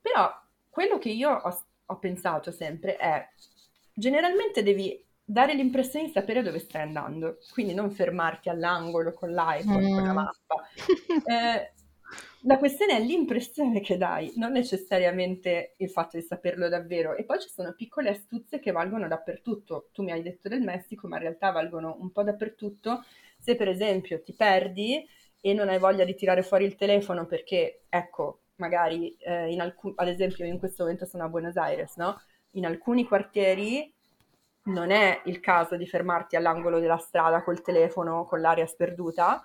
[0.00, 0.30] però
[0.68, 3.28] quello che io ho, ho pensato sempre è
[3.92, 9.90] generalmente devi dare l'impressione di sapere dove stai andando, quindi non fermarti all'angolo con l'iPhone,
[9.90, 9.94] mm.
[9.94, 10.68] con la mappa.
[11.24, 11.72] Eh,
[12.44, 17.14] la questione è l'impressione che dai, non necessariamente il fatto di saperlo davvero.
[17.14, 19.88] E poi ci sono piccole astuzie che valgono dappertutto.
[19.92, 23.04] Tu mi hai detto del Messico, ma in realtà valgono un po' dappertutto.
[23.38, 25.06] Se per esempio ti perdi
[25.40, 29.94] e non hai voglia di tirare fuori il telefono perché, ecco, magari eh, in alcuni,
[29.96, 32.20] ad esempio in questo momento sono a Buenos Aires, no?
[32.52, 33.92] In alcuni quartieri
[34.64, 39.42] non è il caso di fermarti all'angolo della strada col telefono, con l'aria sperduta,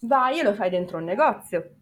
[0.00, 1.76] vai e lo fai dentro un negozio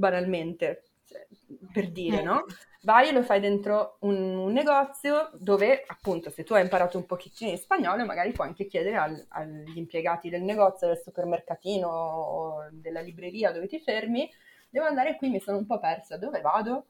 [0.00, 0.82] banalmente.
[1.06, 1.26] cioè,
[1.72, 2.44] per dire, no?
[2.82, 7.04] Vai e lo fai dentro un, un, negozio dove, appunto, se tu hai imparato un
[7.04, 12.68] pochettino di spagnolo, magari puoi anche chiedere al, agli impiegati del negozio, del supermercatino o
[12.72, 14.30] della libreria dove ti fermi,
[14.70, 16.86] devo andare qui, mi sono un po' persa, dove vado?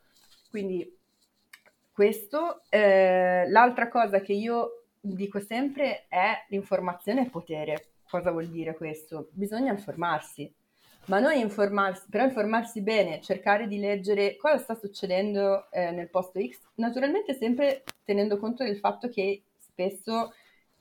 [0.49, 0.97] Quindi
[1.93, 2.63] questo.
[2.69, 7.87] Eh, l'altra cosa che io dico sempre è l'informazione è potere.
[8.09, 9.29] Cosa vuol dire questo?
[9.33, 10.53] Bisogna informarsi
[11.11, 16.39] ma non informarsi, però informarsi bene, cercare di leggere cosa sta succedendo eh, nel posto
[16.41, 20.33] X, naturalmente sempre tenendo conto del fatto che spesso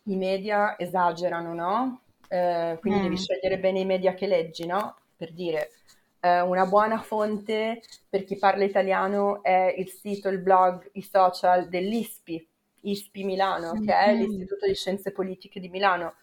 [0.04, 2.02] i media esagerano, no?
[2.28, 3.04] Eh, quindi mm.
[3.04, 4.98] devi scegliere bene i media che leggi, no?
[5.18, 5.72] Per dire,
[6.20, 11.68] eh, una buona fonte per chi parla italiano è il sito, il blog, i social
[11.70, 12.48] dell'ISPI,
[12.82, 13.84] ISPI Milano, mm-hmm.
[13.84, 14.22] che è mm-hmm.
[14.22, 16.14] l'Istituto di Scienze Politiche di Milano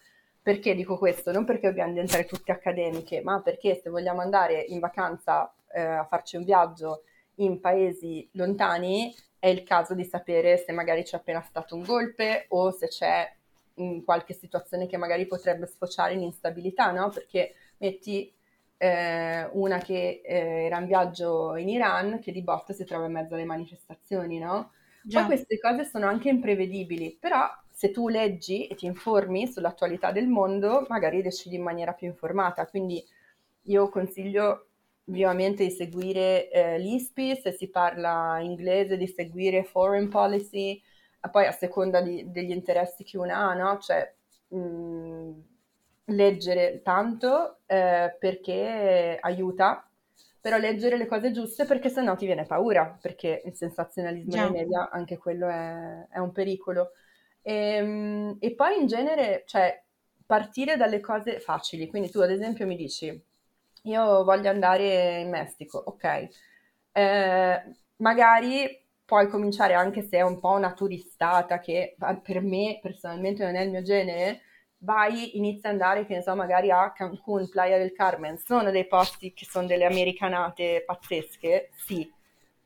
[0.47, 1.33] perché dico questo?
[1.33, 6.05] Non perché dobbiamo diventare tutte accademiche, ma perché se vogliamo andare in vacanza eh, a
[6.05, 7.03] farci un viaggio
[7.39, 12.45] in paesi lontani, è il caso di sapere se magari c'è appena stato un golpe
[12.47, 13.29] o se c'è
[13.73, 17.09] in qualche situazione che magari potrebbe sfociare in instabilità, no?
[17.09, 18.33] Perché metti
[18.77, 23.11] eh, una che eh, era in viaggio in Iran che di botta si trova in
[23.11, 24.71] mezzo alle manifestazioni, no?
[25.03, 25.25] Già.
[25.25, 27.45] Poi queste cose sono anche imprevedibili, però
[27.77, 32.65] se tu leggi e ti informi sull'attualità del mondo, magari decidi in maniera più informata.
[32.65, 33.05] Quindi
[33.65, 34.69] io consiglio
[35.03, 40.81] vivamente di seguire eh, l'ISPI, se si parla inglese, di seguire Foreign Policy,
[41.29, 43.77] poi a seconda di, degli interessi che una ha, no?
[43.77, 44.11] Cioè,
[44.47, 45.31] mh,
[46.05, 49.87] leggere tanto eh, perché aiuta,
[50.41, 54.41] però leggere le cose giuste perché sennò ti viene paura, perché il sensazionalismo Già.
[54.41, 56.93] nei media, anche quello è, è un pericolo.
[57.47, 59.81] E, ehm, e poi in genere, cioè,
[60.25, 61.87] partire dalle cose facili.
[61.87, 63.07] Quindi tu, ad esempio, mi dici,
[63.83, 66.27] io voglio andare in Messico, ok.
[66.91, 67.63] Eh,
[67.97, 73.55] magari puoi cominciare anche se è un po' una turistata che per me personalmente non
[73.55, 74.41] è il mio genere,
[74.79, 78.85] vai, inizia ad andare, che ne so, magari a Cancun, Playa del Carmen, sono dei
[78.87, 82.11] posti che sono delle americanate pazzesche, sì,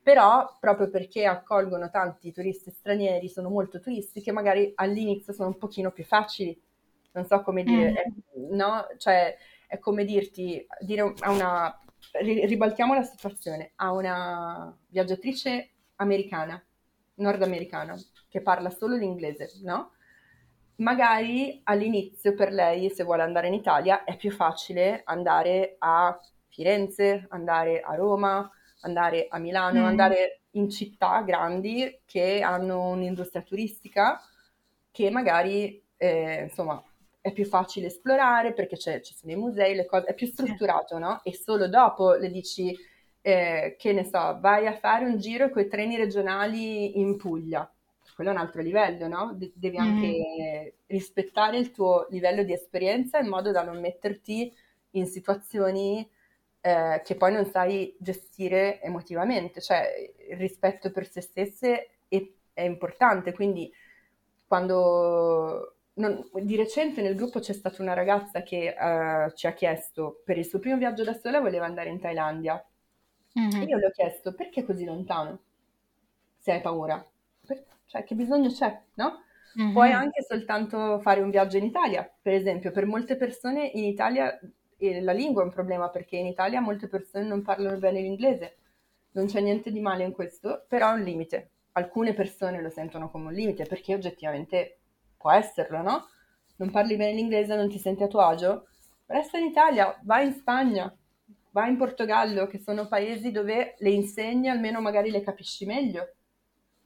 [0.03, 5.91] però proprio perché accolgono tanti turisti stranieri, sono molto turistiche, magari all'inizio sono un pochino
[5.91, 6.59] più facili,
[7.11, 7.95] non so come dire, mm.
[7.95, 8.03] è,
[8.55, 8.87] no?
[8.97, 9.35] Cioè,
[9.67, 11.79] è come dirti, dire a una,
[12.19, 16.61] ribaltiamo la situazione, a una viaggiatrice americana,
[17.15, 17.95] nordamericana,
[18.27, 19.91] che parla solo l'inglese, no?
[20.77, 27.27] Magari all'inizio per lei, se vuole andare in Italia, è più facile andare a Firenze,
[27.29, 28.49] andare a Roma,
[28.81, 29.85] andare a Milano, mm.
[29.85, 34.21] andare in città grandi che hanno un'industria turistica
[34.91, 36.83] che magari eh, insomma
[37.21, 41.21] è più facile esplorare perché ci sono i musei, le cose, è più strutturato, no?
[41.23, 42.75] E solo dopo le dici,
[43.21, 47.71] eh, che ne so, vai a fare un giro con i treni regionali in Puglia.
[48.15, 49.33] Quello è un altro livello, no?
[49.35, 49.81] De- devi mm.
[49.81, 54.51] anche rispettare il tuo livello di esperienza in modo da non metterti
[54.91, 56.07] in situazioni
[56.61, 59.89] eh, che poi non sai gestire emotivamente, cioè
[60.29, 63.71] il rispetto per se stesse è, è importante, quindi
[64.47, 70.21] quando non, di recente nel gruppo c'è stata una ragazza che uh, ci ha chiesto
[70.23, 72.63] per il suo primo viaggio da sola voleva andare in Thailandia
[73.37, 73.61] mm-hmm.
[73.61, 75.39] e io le ho chiesto perché così lontano
[76.37, 77.05] se hai paura
[77.45, 79.23] per, cioè che bisogno c'è no?
[79.59, 79.73] Mm-hmm.
[79.73, 84.39] puoi anche soltanto fare un viaggio in Italia per esempio per molte persone in Italia
[84.81, 88.55] e la lingua è un problema perché in Italia molte persone non parlano bene l'inglese.
[89.11, 91.49] Non c'è niente di male in questo, però è un limite.
[91.73, 94.79] Alcune persone lo sentono come un limite perché oggettivamente
[95.17, 96.07] può esserlo, no?
[96.55, 98.67] Non parli bene l'inglese, non ti senti a tuo agio?
[99.05, 100.91] Resta in Italia, vai in Spagna,
[101.51, 106.13] vai in Portogallo, che sono paesi dove le insegne almeno magari le capisci meglio,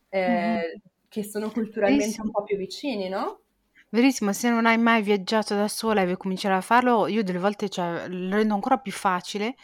[0.09, 0.79] eh, mm-hmm.
[1.07, 2.19] che sono culturalmente sì.
[2.19, 3.39] un po' più vicini, no?
[3.95, 7.39] Verissimo, se non hai mai viaggiato da sola e vuoi cominciare a farlo, io delle
[7.39, 9.55] volte, cioè, lo rendo ancora più facile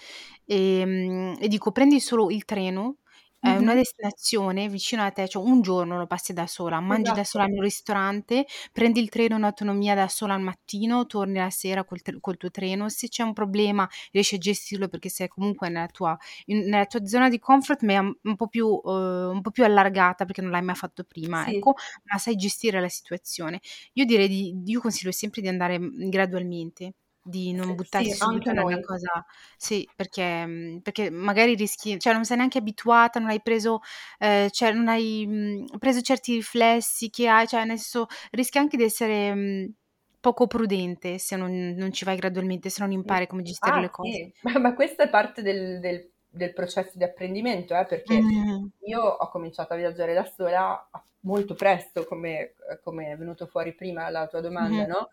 [0.45, 2.99] e, mm, e dico prendi solo il treno
[3.43, 7.23] è una destinazione vicino a te, cioè un giorno lo passi da sola, mangi da
[7.23, 7.49] sola esatto.
[7.49, 11.83] in un ristorante, prendi il treno in autonomia da sola al mattino, torni la sera
[11.83, 15.69] col, tre- col tuo treno, se c'è un problema riesci a gestirlo perché sei comunque
[15.69, 18.89] nella tua, in- nella tua zona di comfort, ma è un po' più, uh,
[19.31, 21.49] un po' più allargata perché non l'hai mai fatto prima, Sì.
[21.49, 21.73] ecco,
[22.11, 23.59] ma sai gestire la situazione.
[23.93, 28.51] Io direi di, io consiglio sempre di andare mm, gradualmente di non buttarsi Sì, subito
[28.53, 28.79] nella noi.
[28.79, 29.23] cosa
[29.57, 33.79] sì, perché mhmm, perché magari rischi cioè non sei neanche abituata, non hai preso
[34.19, 38.83] ehm, cioè non hai, mhmm, preso certi riflessi che hai, cioè senso rischi anche di
[38.83, 39.73] essere, mhmm,
[40.19, 43.89] poco prudente se non non ci vai gradualmente, se non impari come gestire Ah le
[43.89, 44.19] cose.
[44.19, 48.71] sì, ma ma questa è parte del del del processo di apprendimento, eh, perché mm.
[48.85, 50.89] io ho cominciato a viaggiare da sola
[51.21, 54.87] molto presto, come, come è venuto fuori prima la tua domanda, mm.
[54.87, 55.09] no?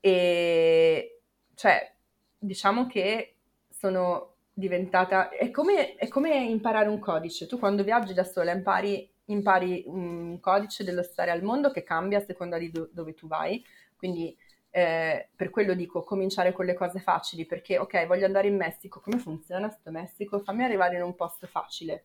[0.00, 1.15] E
[1.56, 1.92] cioè,
[2.38, 3.36] diciamo che
[3.68, 5.30] sono diventata...
[5.30, 7.46] È come, è come imparare un codice.
[7.46, 12.18] Tu quando viaggi da sola impari, impari un codice dello stare al mondo che cambia
[12.18, 13.64] a seconda di do- dove tu vai.
[13.96, 14.36] Quindi
[14.70, 19.00] eh, per quello dico cominciare con le cose facili, perché ok, voglio andare in Messico,
[19.00, 20.40] come funziona sto Messico?
[20.40, 22.04] Fammi arrivare in un posto facile.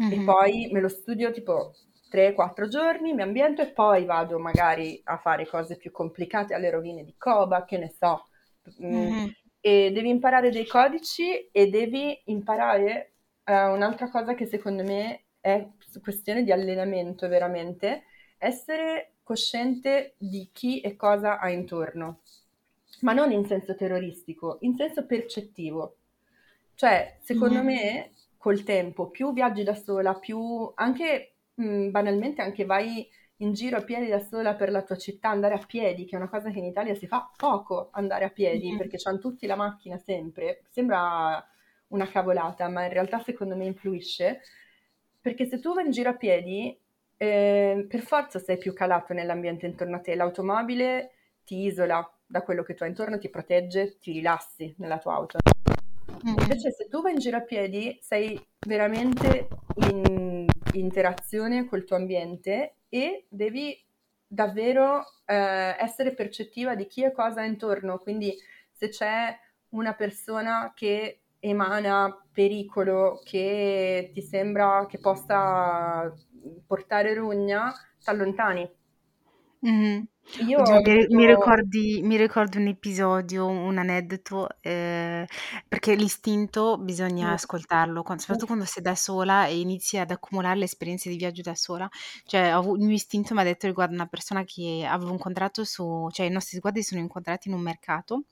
[0.00, 0.12] Mm-hmm.
[0.12, 0.24] E mhm.
[0.24, 1.74] poi me lo studio tipo
[2.12, 7.02] 3-4 giorni, mi ambiento e poi vado magari a fare cose più complicate alle rovine
[7.02, 8.28] di Koba, che ne so.
[8.82, 9.26] Mm-hmm
[9.60, 13.12] e devi imparare dei codici e devi imparare
[13.44, 15.66] uh, un'altra cosa che secondo me è
[16.02, 18.04] questione di allenamento veramente,
[18.38, 22.20] essere cosciente di chi e cosa ha intorno,
[23.00, 25.96] ma non in senso terroristico, in senso percettivo.
[26.74, 27.66] Cioè, secondo mm.
[27.66, 33.76] me, col tempo, più viaggi da sola, più anche mh, banalmente anche vai in giro
[33.76, 36.50] a piedi da sola per la tua città, andare a piedi, che è una cosa
[36.50, 38.76] che in Italia si fa poco, andare a piedi, mm-hmm.
[38.78, 40.62] perché hanno tutti la macchina sempre.
[40.68, 41.44] Sembra
[41.88, 44.40] una cavolata, ma in realtà secondo me influisce,
[45.20, 46.76] perché se tu vai in giro a piedi,
[47.16, 50.14] eh, per forza sei più calato nell'ambiente intorno a te.
[50.14, 51.12] L'automobile
[51.44, 55.38] ti isola da quello che tu hai intorno, ti protegge, ti rilassi nella tua auto.
[56.10, 56.38] Mm-hmm.
[56.40, 59.48] Invece se tu vai in giro a piedi, sei veramente
[59.90, 60.17] in
[60.72, 63.76] interazione col tuo ambiente e devi
[64.26, 68.34] davvero eh, essere percettiva di chi e cosa è intorno, quindi
[68.70, 69.36] se c'è
[69.70, 76.12] una persona che emana pericolo, che ti sembra che possa
[76.66, 78.68] portare rugna, ti allontani.
[79.66, 80.02] Mm-hmm.
[80.46, 85.26] Io Oddio, mi, mi ricordi, mi ricordo un episodio, un aneddoto, eh,
[85.66, 87.32] perché l'istinto bisogna mm.
[87.32, 91.42] ascoltarlo, quando- soprattutto quando sei da sola e inizi ad accumulare le esperienze di viaggio
[91.42, 91.88] da sola.
[92.24, 96.08] Cioè, ho il mio istinto mi ha detto riguardo una persona che avevo incontrato su,
[96.10, 98.24] cioè i nostri sguardi sono incontrati in un mercato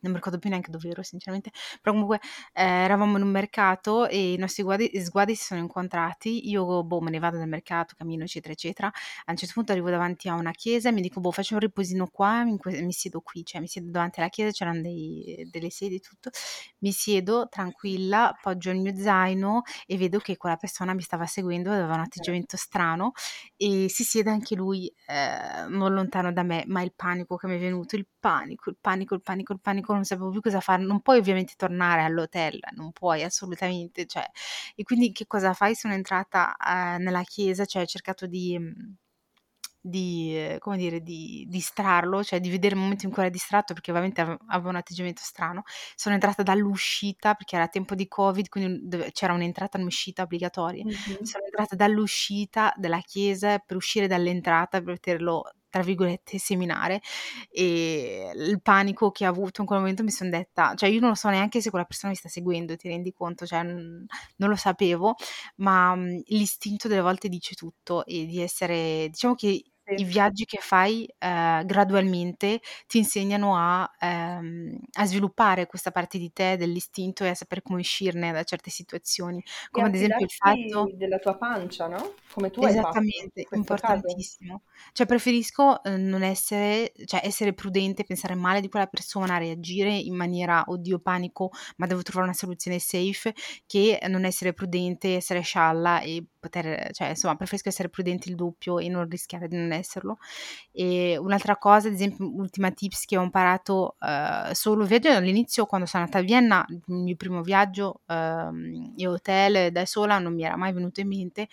[0.00, 2.20] non mi ricordo più neanche dove ero sinceramente, però comunque
[2.52, 7.00] eh, eravamo in un mercato e i nostri sguardi, sguardi, si sono incontrati, io boh
[7.00, 10.34] me ne vado dal mercato, cammino eccetera eccetera, a un certo punto arrivo davanti a
[10.34, 13.60] una chiesa e mi dico boh faccio un riposino qua, que- mi siedo qui, cioè
[13.60, 16.30] mi siedo davanti alla chiesa, c'erano dei, delle sedie e tutto,
[16.78, 21.70] mi siedo tranquilla, appoggio il mio zaino e vedo che quella persona mi stava seguendo,
[21.72, 23.12] aveva un atteggiamento strano
[23.56, 27.56] e si siede anche lui eh, non lontano da me, ma il panico che mi
[27.56, 30.82] è venuto, il panico, il panico, il panico, il panico non sapevo più cosa fare,
[30.82, 34.28] non puoi ovviamente tornare all'hotel, non puoi assolutamente, cioè,
[34.74, 35.74] e quindi che cosa fai?
[35.74, 38.58] Sono entrata eh, nella chiesa, cioè ho cercato di
[39.80, 43.90] di, come dire, di distrarlo, cioè di vedere il momento in cui era distratto perché
[43.90, 45.62] ovviamente aveva un atteggiamento strano.
[45.94, 50.84] Sono entrata dall'uscita perché era tempo di Covid, quindi c'era un'entrata e un'uscita obbligatoria.
[50.84, 51.22] Mm-hmm.
[51.22, 57.00] Sono entrata dall'uscita della chiesa per uscire dall'entrata per poterlo tra virgolette seminare
[57.50, 61.10] e il panico che ho avuto in quel momento mi sono detta cioè io non
[61.10, 63.46] lo so neanche se quella persona mi sta seguendo ti rendi conto?
[63.46, 65.14] Cioè non, non lo sapevo
[65.56, 69.62] ma mhmm, l'istinto delle volte dice tutto e di essere diciamo che
[69.96, 76.32] i viaggi che fai eh, gradualmente ti insegnano a, ehm, a, sviluppare questa parte di
[76.32, 80.90] te, dell'istinto e a sapere come uscirne da certe situazioni, come ad esempio il fatto
[80.94, 82.14] della tua pancia, no?
[82.32, 84.62] Come tu Esattamente, importantissimo.
[84.62, 84.92] Caso.
[84.92, 90.14] Cioè preferisco eh, non essere, cioè essere prudente, pensare male di quella persona, reagire in
[90.14, 93.34] maniera oddio panico, ma devo trovare una soluzione safe,
[93.66, 98.78] che non essere prudente, essere scialla e poter, cioè insomma preferisco essere prudente il doppio
[98.78, 100.18] e non rischiare di non esserlo.
[100.72, 105.86] E un'altra cosa, ad esempio, ultima tips che ho imparato uh, solo viaggio all'inizio quando
[105.86, 110.44] sono andata a Vienna, il mio primo viaggio uh, in hotel da sola non mi
[110.44, 111.48] era mai venuto in mente,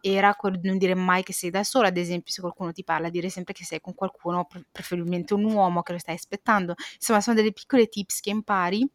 [0.00, 2.84] era quello di non dire mai che sei da sola, ad esempio se qualcuno ti
[2.84, 6.74] parla, dire sempre che sei con qualcuno, preferibilmente un uomo che lo stai aspettando.
[6.94, 8.88] Insomma, sono delle piccole tips che impari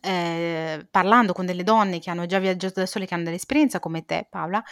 [0.00, 4.04] eh, parlando con delle donne che hanno già viaggiato da sole, che hanno dell'esperienza come
[4.04, 4.62] te Paola,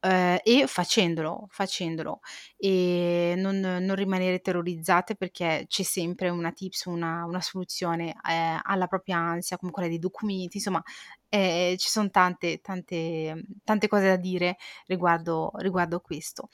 [0.00, 2.20] eh, e facendolo, facendolo
[2.56, 8.86] e non, non, rimanere terrorizzate perché c'è sempre una tips, una, una soluzione eh, alla
[8.86, 10.82] propria ansia, come quella dei documenti, insomma
[11.28, 16.48] eh, ci sono tante, tante, tante cose da dire riguardo, riguardo questo.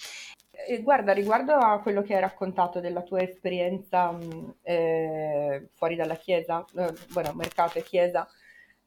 [0.67, 6.17] E guarda, riguardo a quello che hai raccontato della tua esperienza mh, eh, fuori dalla
[6.17, 8.29] chiesa, eh, bueno, mercato e chiesa,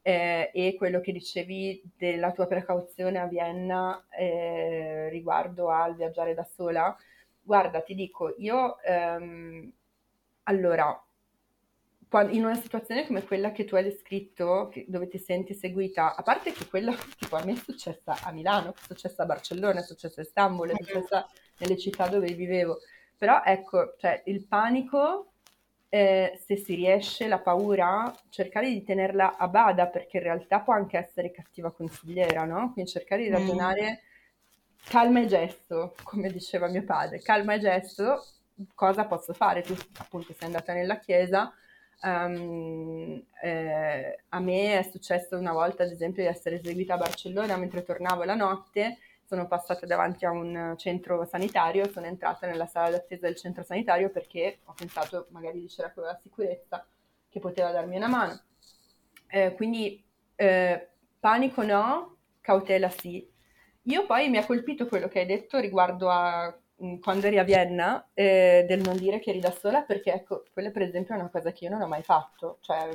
[0.01, 6.43] eh, e quello che dicevi della tua precauzione a Vienna eh, riguardo al viaggiare da
[6.45, 6.95] sola,
[7.41, 9.71] guarda, ti dico, io, ehm,
[10.43, 11.01] allora,
[12.29, 16.53] in una situazione come quella che tu hai descritto, dove ti senti seguita, a parte
[16.53, 20.21] che quella tipo a me è successa a Milano, è successa a Barcellona, è successa
[20.21, 21.27] a Istanbul, è successa
[21.57, 22.79] nelle città dove vivevo,
[23.17, 25.31] però ecco, cioè, il panico,
[25.89, 30.73] eh, se si riesce, la paura, cercare di tenerla a bada, perché in realtà può
[30.73, 32.71] anche essere cattiva consigliera, no?
[32.73, 33.33] Quindi cercare di mm.
[33.33, 34.01] ragionare
[34.83, 38.25] calma e gesto, come diceva mio padre, calma e gesto,
[38.75, 39.61] cosa posso fare?
[39.61, 41.53] Tu appunto sei andata nella chiesa,
[41.99, 47.57] Um, eh, a me è successo una volta, ad esempio, di essere eseguita a Barcellona
[47.57, 48.99] mentre tornavo la notte.
[49.27, 54.09] Sono passata davanti a un centro sanitario, sono entrata nella sala d'attesa del centro sanitario
[54.09, 56.85] perché ho pensato magari c'era quella sicurezza
[57.29, 58.41] che poteva darmi una mano.
[59.27, 60.01] Eh, quindi
[60.35, 60.87] eh,
[61.19, 63.29] panico no, cautela sì.
[63.83, 67.43] Io poi mi ha colpito quello che hai detto riguardo a Mm, quando eri a
[67.43, 71.17] Vienna eh, del non dire che eri da sola perché ecco, quella per esempio è
[71.17, 72.89] una cosa che io non ho mai fatto, cioè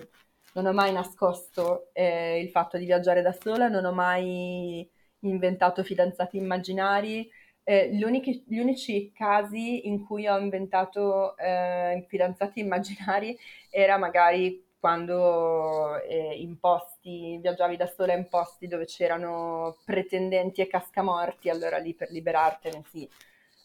[0.53, 4.89] non ho mai nascosto eh, il fatto di viaggiare da sola, non ho mai
[5.23, 7.29] inventato fidanzati immaginari.
[7.65, 13.37] Eh, gli, unici, gli, unici, casi in cui ho inventato eh, fidanzati immaginari
[13.71, 20.67] era magari quando eh, in posti, viaggiavi da sola in posti dove c'erano pretendenti e
[20.67, 23.09] cascamorti, allora lì per liberartene sì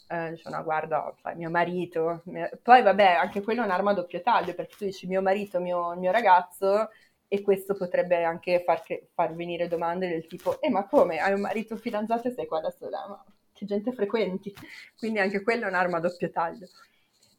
[0.09, 2.49] eh, dice no guarda, sai, mio marito, mio...
[2.61, 5.95] poi vabbè anche quello è un'arma a doppio taglio perché tu dici mio marito, mio,
[5.95, 6.89] mio ragazzo
[7.27, 11.33] e questo potrebbe anche far, che, far, venire domande del tipo eh ma come, hai
[11.33, 14.53] un marito fidanzato e sei qua da sola, ma che gente frequenti,
[14.97, 16.67] quindi anche quello è un'arma a doppio taglio.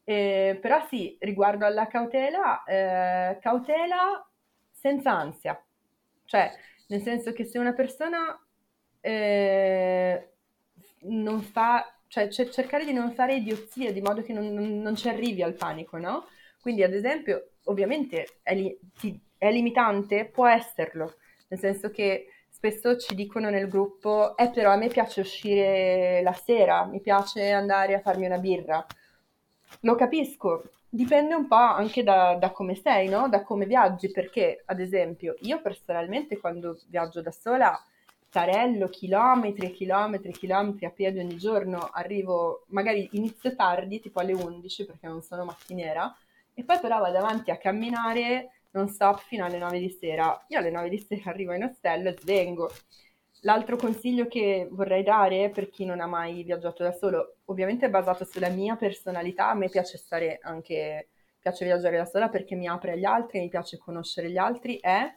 [0.05, 4.26] Eh, però sì, riguardo alla cautela, eh, cautela
[4.70, 5.62] senza ansia,
[6.24, 6.51] cioè
[6.89, 8.39] nel senso che se una persona
[9.01, 10.32] eh,
[11.03, 15.09] non fa cioè cercare di non fare idiozie di modo che non, non, non ci
[15.09, 16.26] arrivi al panico, no?
[16.61, 21.14] Quindi ad esempio, ovviamente li, ti, è limitante, può esserlo,
[21.49, 26.32] nel senso che spesso ci dicono nel gruppo, eh però a me piace uscire la
[26.32, 28.84] sera, mi piace andare a farmi una birra.
[29.82, 33.28] Lo capisco, dipende un po' anche da, da, come sei, no?
[33.28, 37.80] Da come viaggi, perché ad esempio io personalmente quando viaggio da sola
[38.30, 44.20] tarello chilometri e chilometri e chilometri a piedi ogni giorno, arrivo, magari inizio tardi, tipo
[44.20, 46.14] alle 11 perché non sono mattiniera,
[46.55, 50.45] e poi però vado avanti a camminare non stop fino alle 9 di sera.
[50.49, 52.71] Io alle 9 di sera arrivo in ostello e svengo.
[53.43, 57.91] L'altro consiglio che vorrei dare per chi non ha mai viaggiato da solo, ovviamente è
[57.91, 61.09] basato sulla mia personalità, a me piace stare anche,
[61.39, 65.14] piace viaggiare da sola perché mi apre agli altri, mi piace conoscere gli altri, è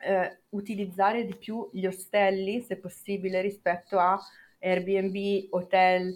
[0.00, 4.20] eh, utilizzare di più gli ostelli, se possibile, rispetto a
[4.60, 6.14] Airbnb, hotel,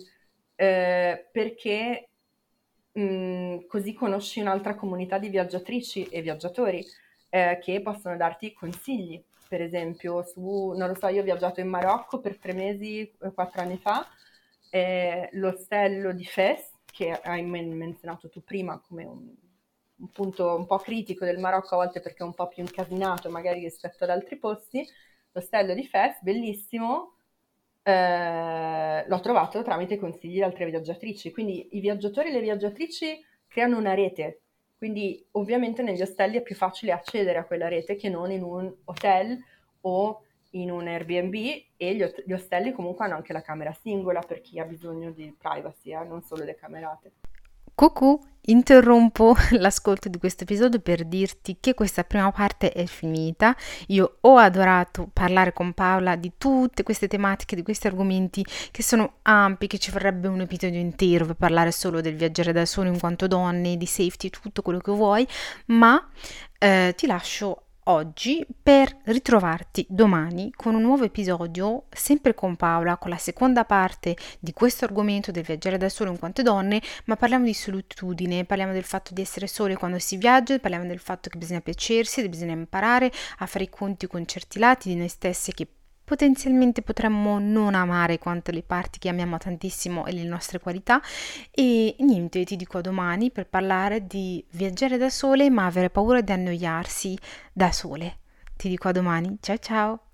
[0.54, 2.08] eh, perché
[2.98, 6.84] mm, così conosci un'altra comunità di viaggiatrici e viaggiatori
[7.30, 9.22] eh, che possono darti consigli.
[9.48, 13.32] Per esempio, su, non lo so, io ho viaggiato in Marocco per tre mesi, eh,
[13.32, 14.06] quattro anni fa,
[15.32, 19.34] l'ostello di Fes, che hai menzionato tu prima come un
[19.98, 23.30] un punto un po' critico del Marocco a volte perché è un po' più incasinato
[23.30, 24.86] magari rispetto ad altri posti,
[25.32, 27.16] l'ostello di Fes, bellissimo,
[29.04, 33.78] eh, l'ho trovato tramite consigli di altre viaggiatrici, quindi i viaggiatori e le viaggiatrici creano
[33.78, 34.42] una rete,
[34.76, 38.72] quindi ovviamente negli ostelli è più facile accedere a quella rete che non in un
[38.84, 39.38] hotel
[39.82, 41.34] o in un Airbnb
[41.76, 45.34] e gli, gli ostelli comunque hanno anche la camera singola per chi ha bisogno di
[45.36, 47.12] privacy, eh, non solo le camerate.
[47.76, 53.54] Cucù, interrompo l'ascolto di questo episodio per dirti che questa prima parte è finita.
[53.88, 59.16] Io ho adorato parlare con Paola di tutte queste tematiche, di questi argomenti che sono
[59.24, 62.98] ampi, che ci vorrebbe un episodio intero per parlare solo del viaggiare da solo in
[62.98, 65.28] quanto donne, di safety, tutto quello che vuoi,
[65.66, 66.02] ma
[66.58, 73.10] eh, ti lascio oggi per ritrovarti domani con un nuovo episodio, sempre con Paola, con
[73.10, 77.44] la seconda parte di questo argomento del viaggiare da solo in quanto donne, ma parliamo
[77.44, 81.38] di solitudine, parliamo del fatto di essere sole quando si viaggia, parliamo del fatto che
[81.38, 85.52] bisogna piacersi, che bisogna imparare a fare i conti con certi lati di noi stesse
[85.52, 85.66] che
[86.06, 91.02] potenzialmente potremmo non amare quanto le parti che amiamo tantissimo e le nostre qualità
[91.50, 96.20] e niente, ti dico a domani per parlare di viaggiare da sole ma avere paura
[96.20, 97.18] di annoiarsi
[97.52, 98.18] da sole.
[98.56, 100.05] Ti dico a domani, ciao ciao!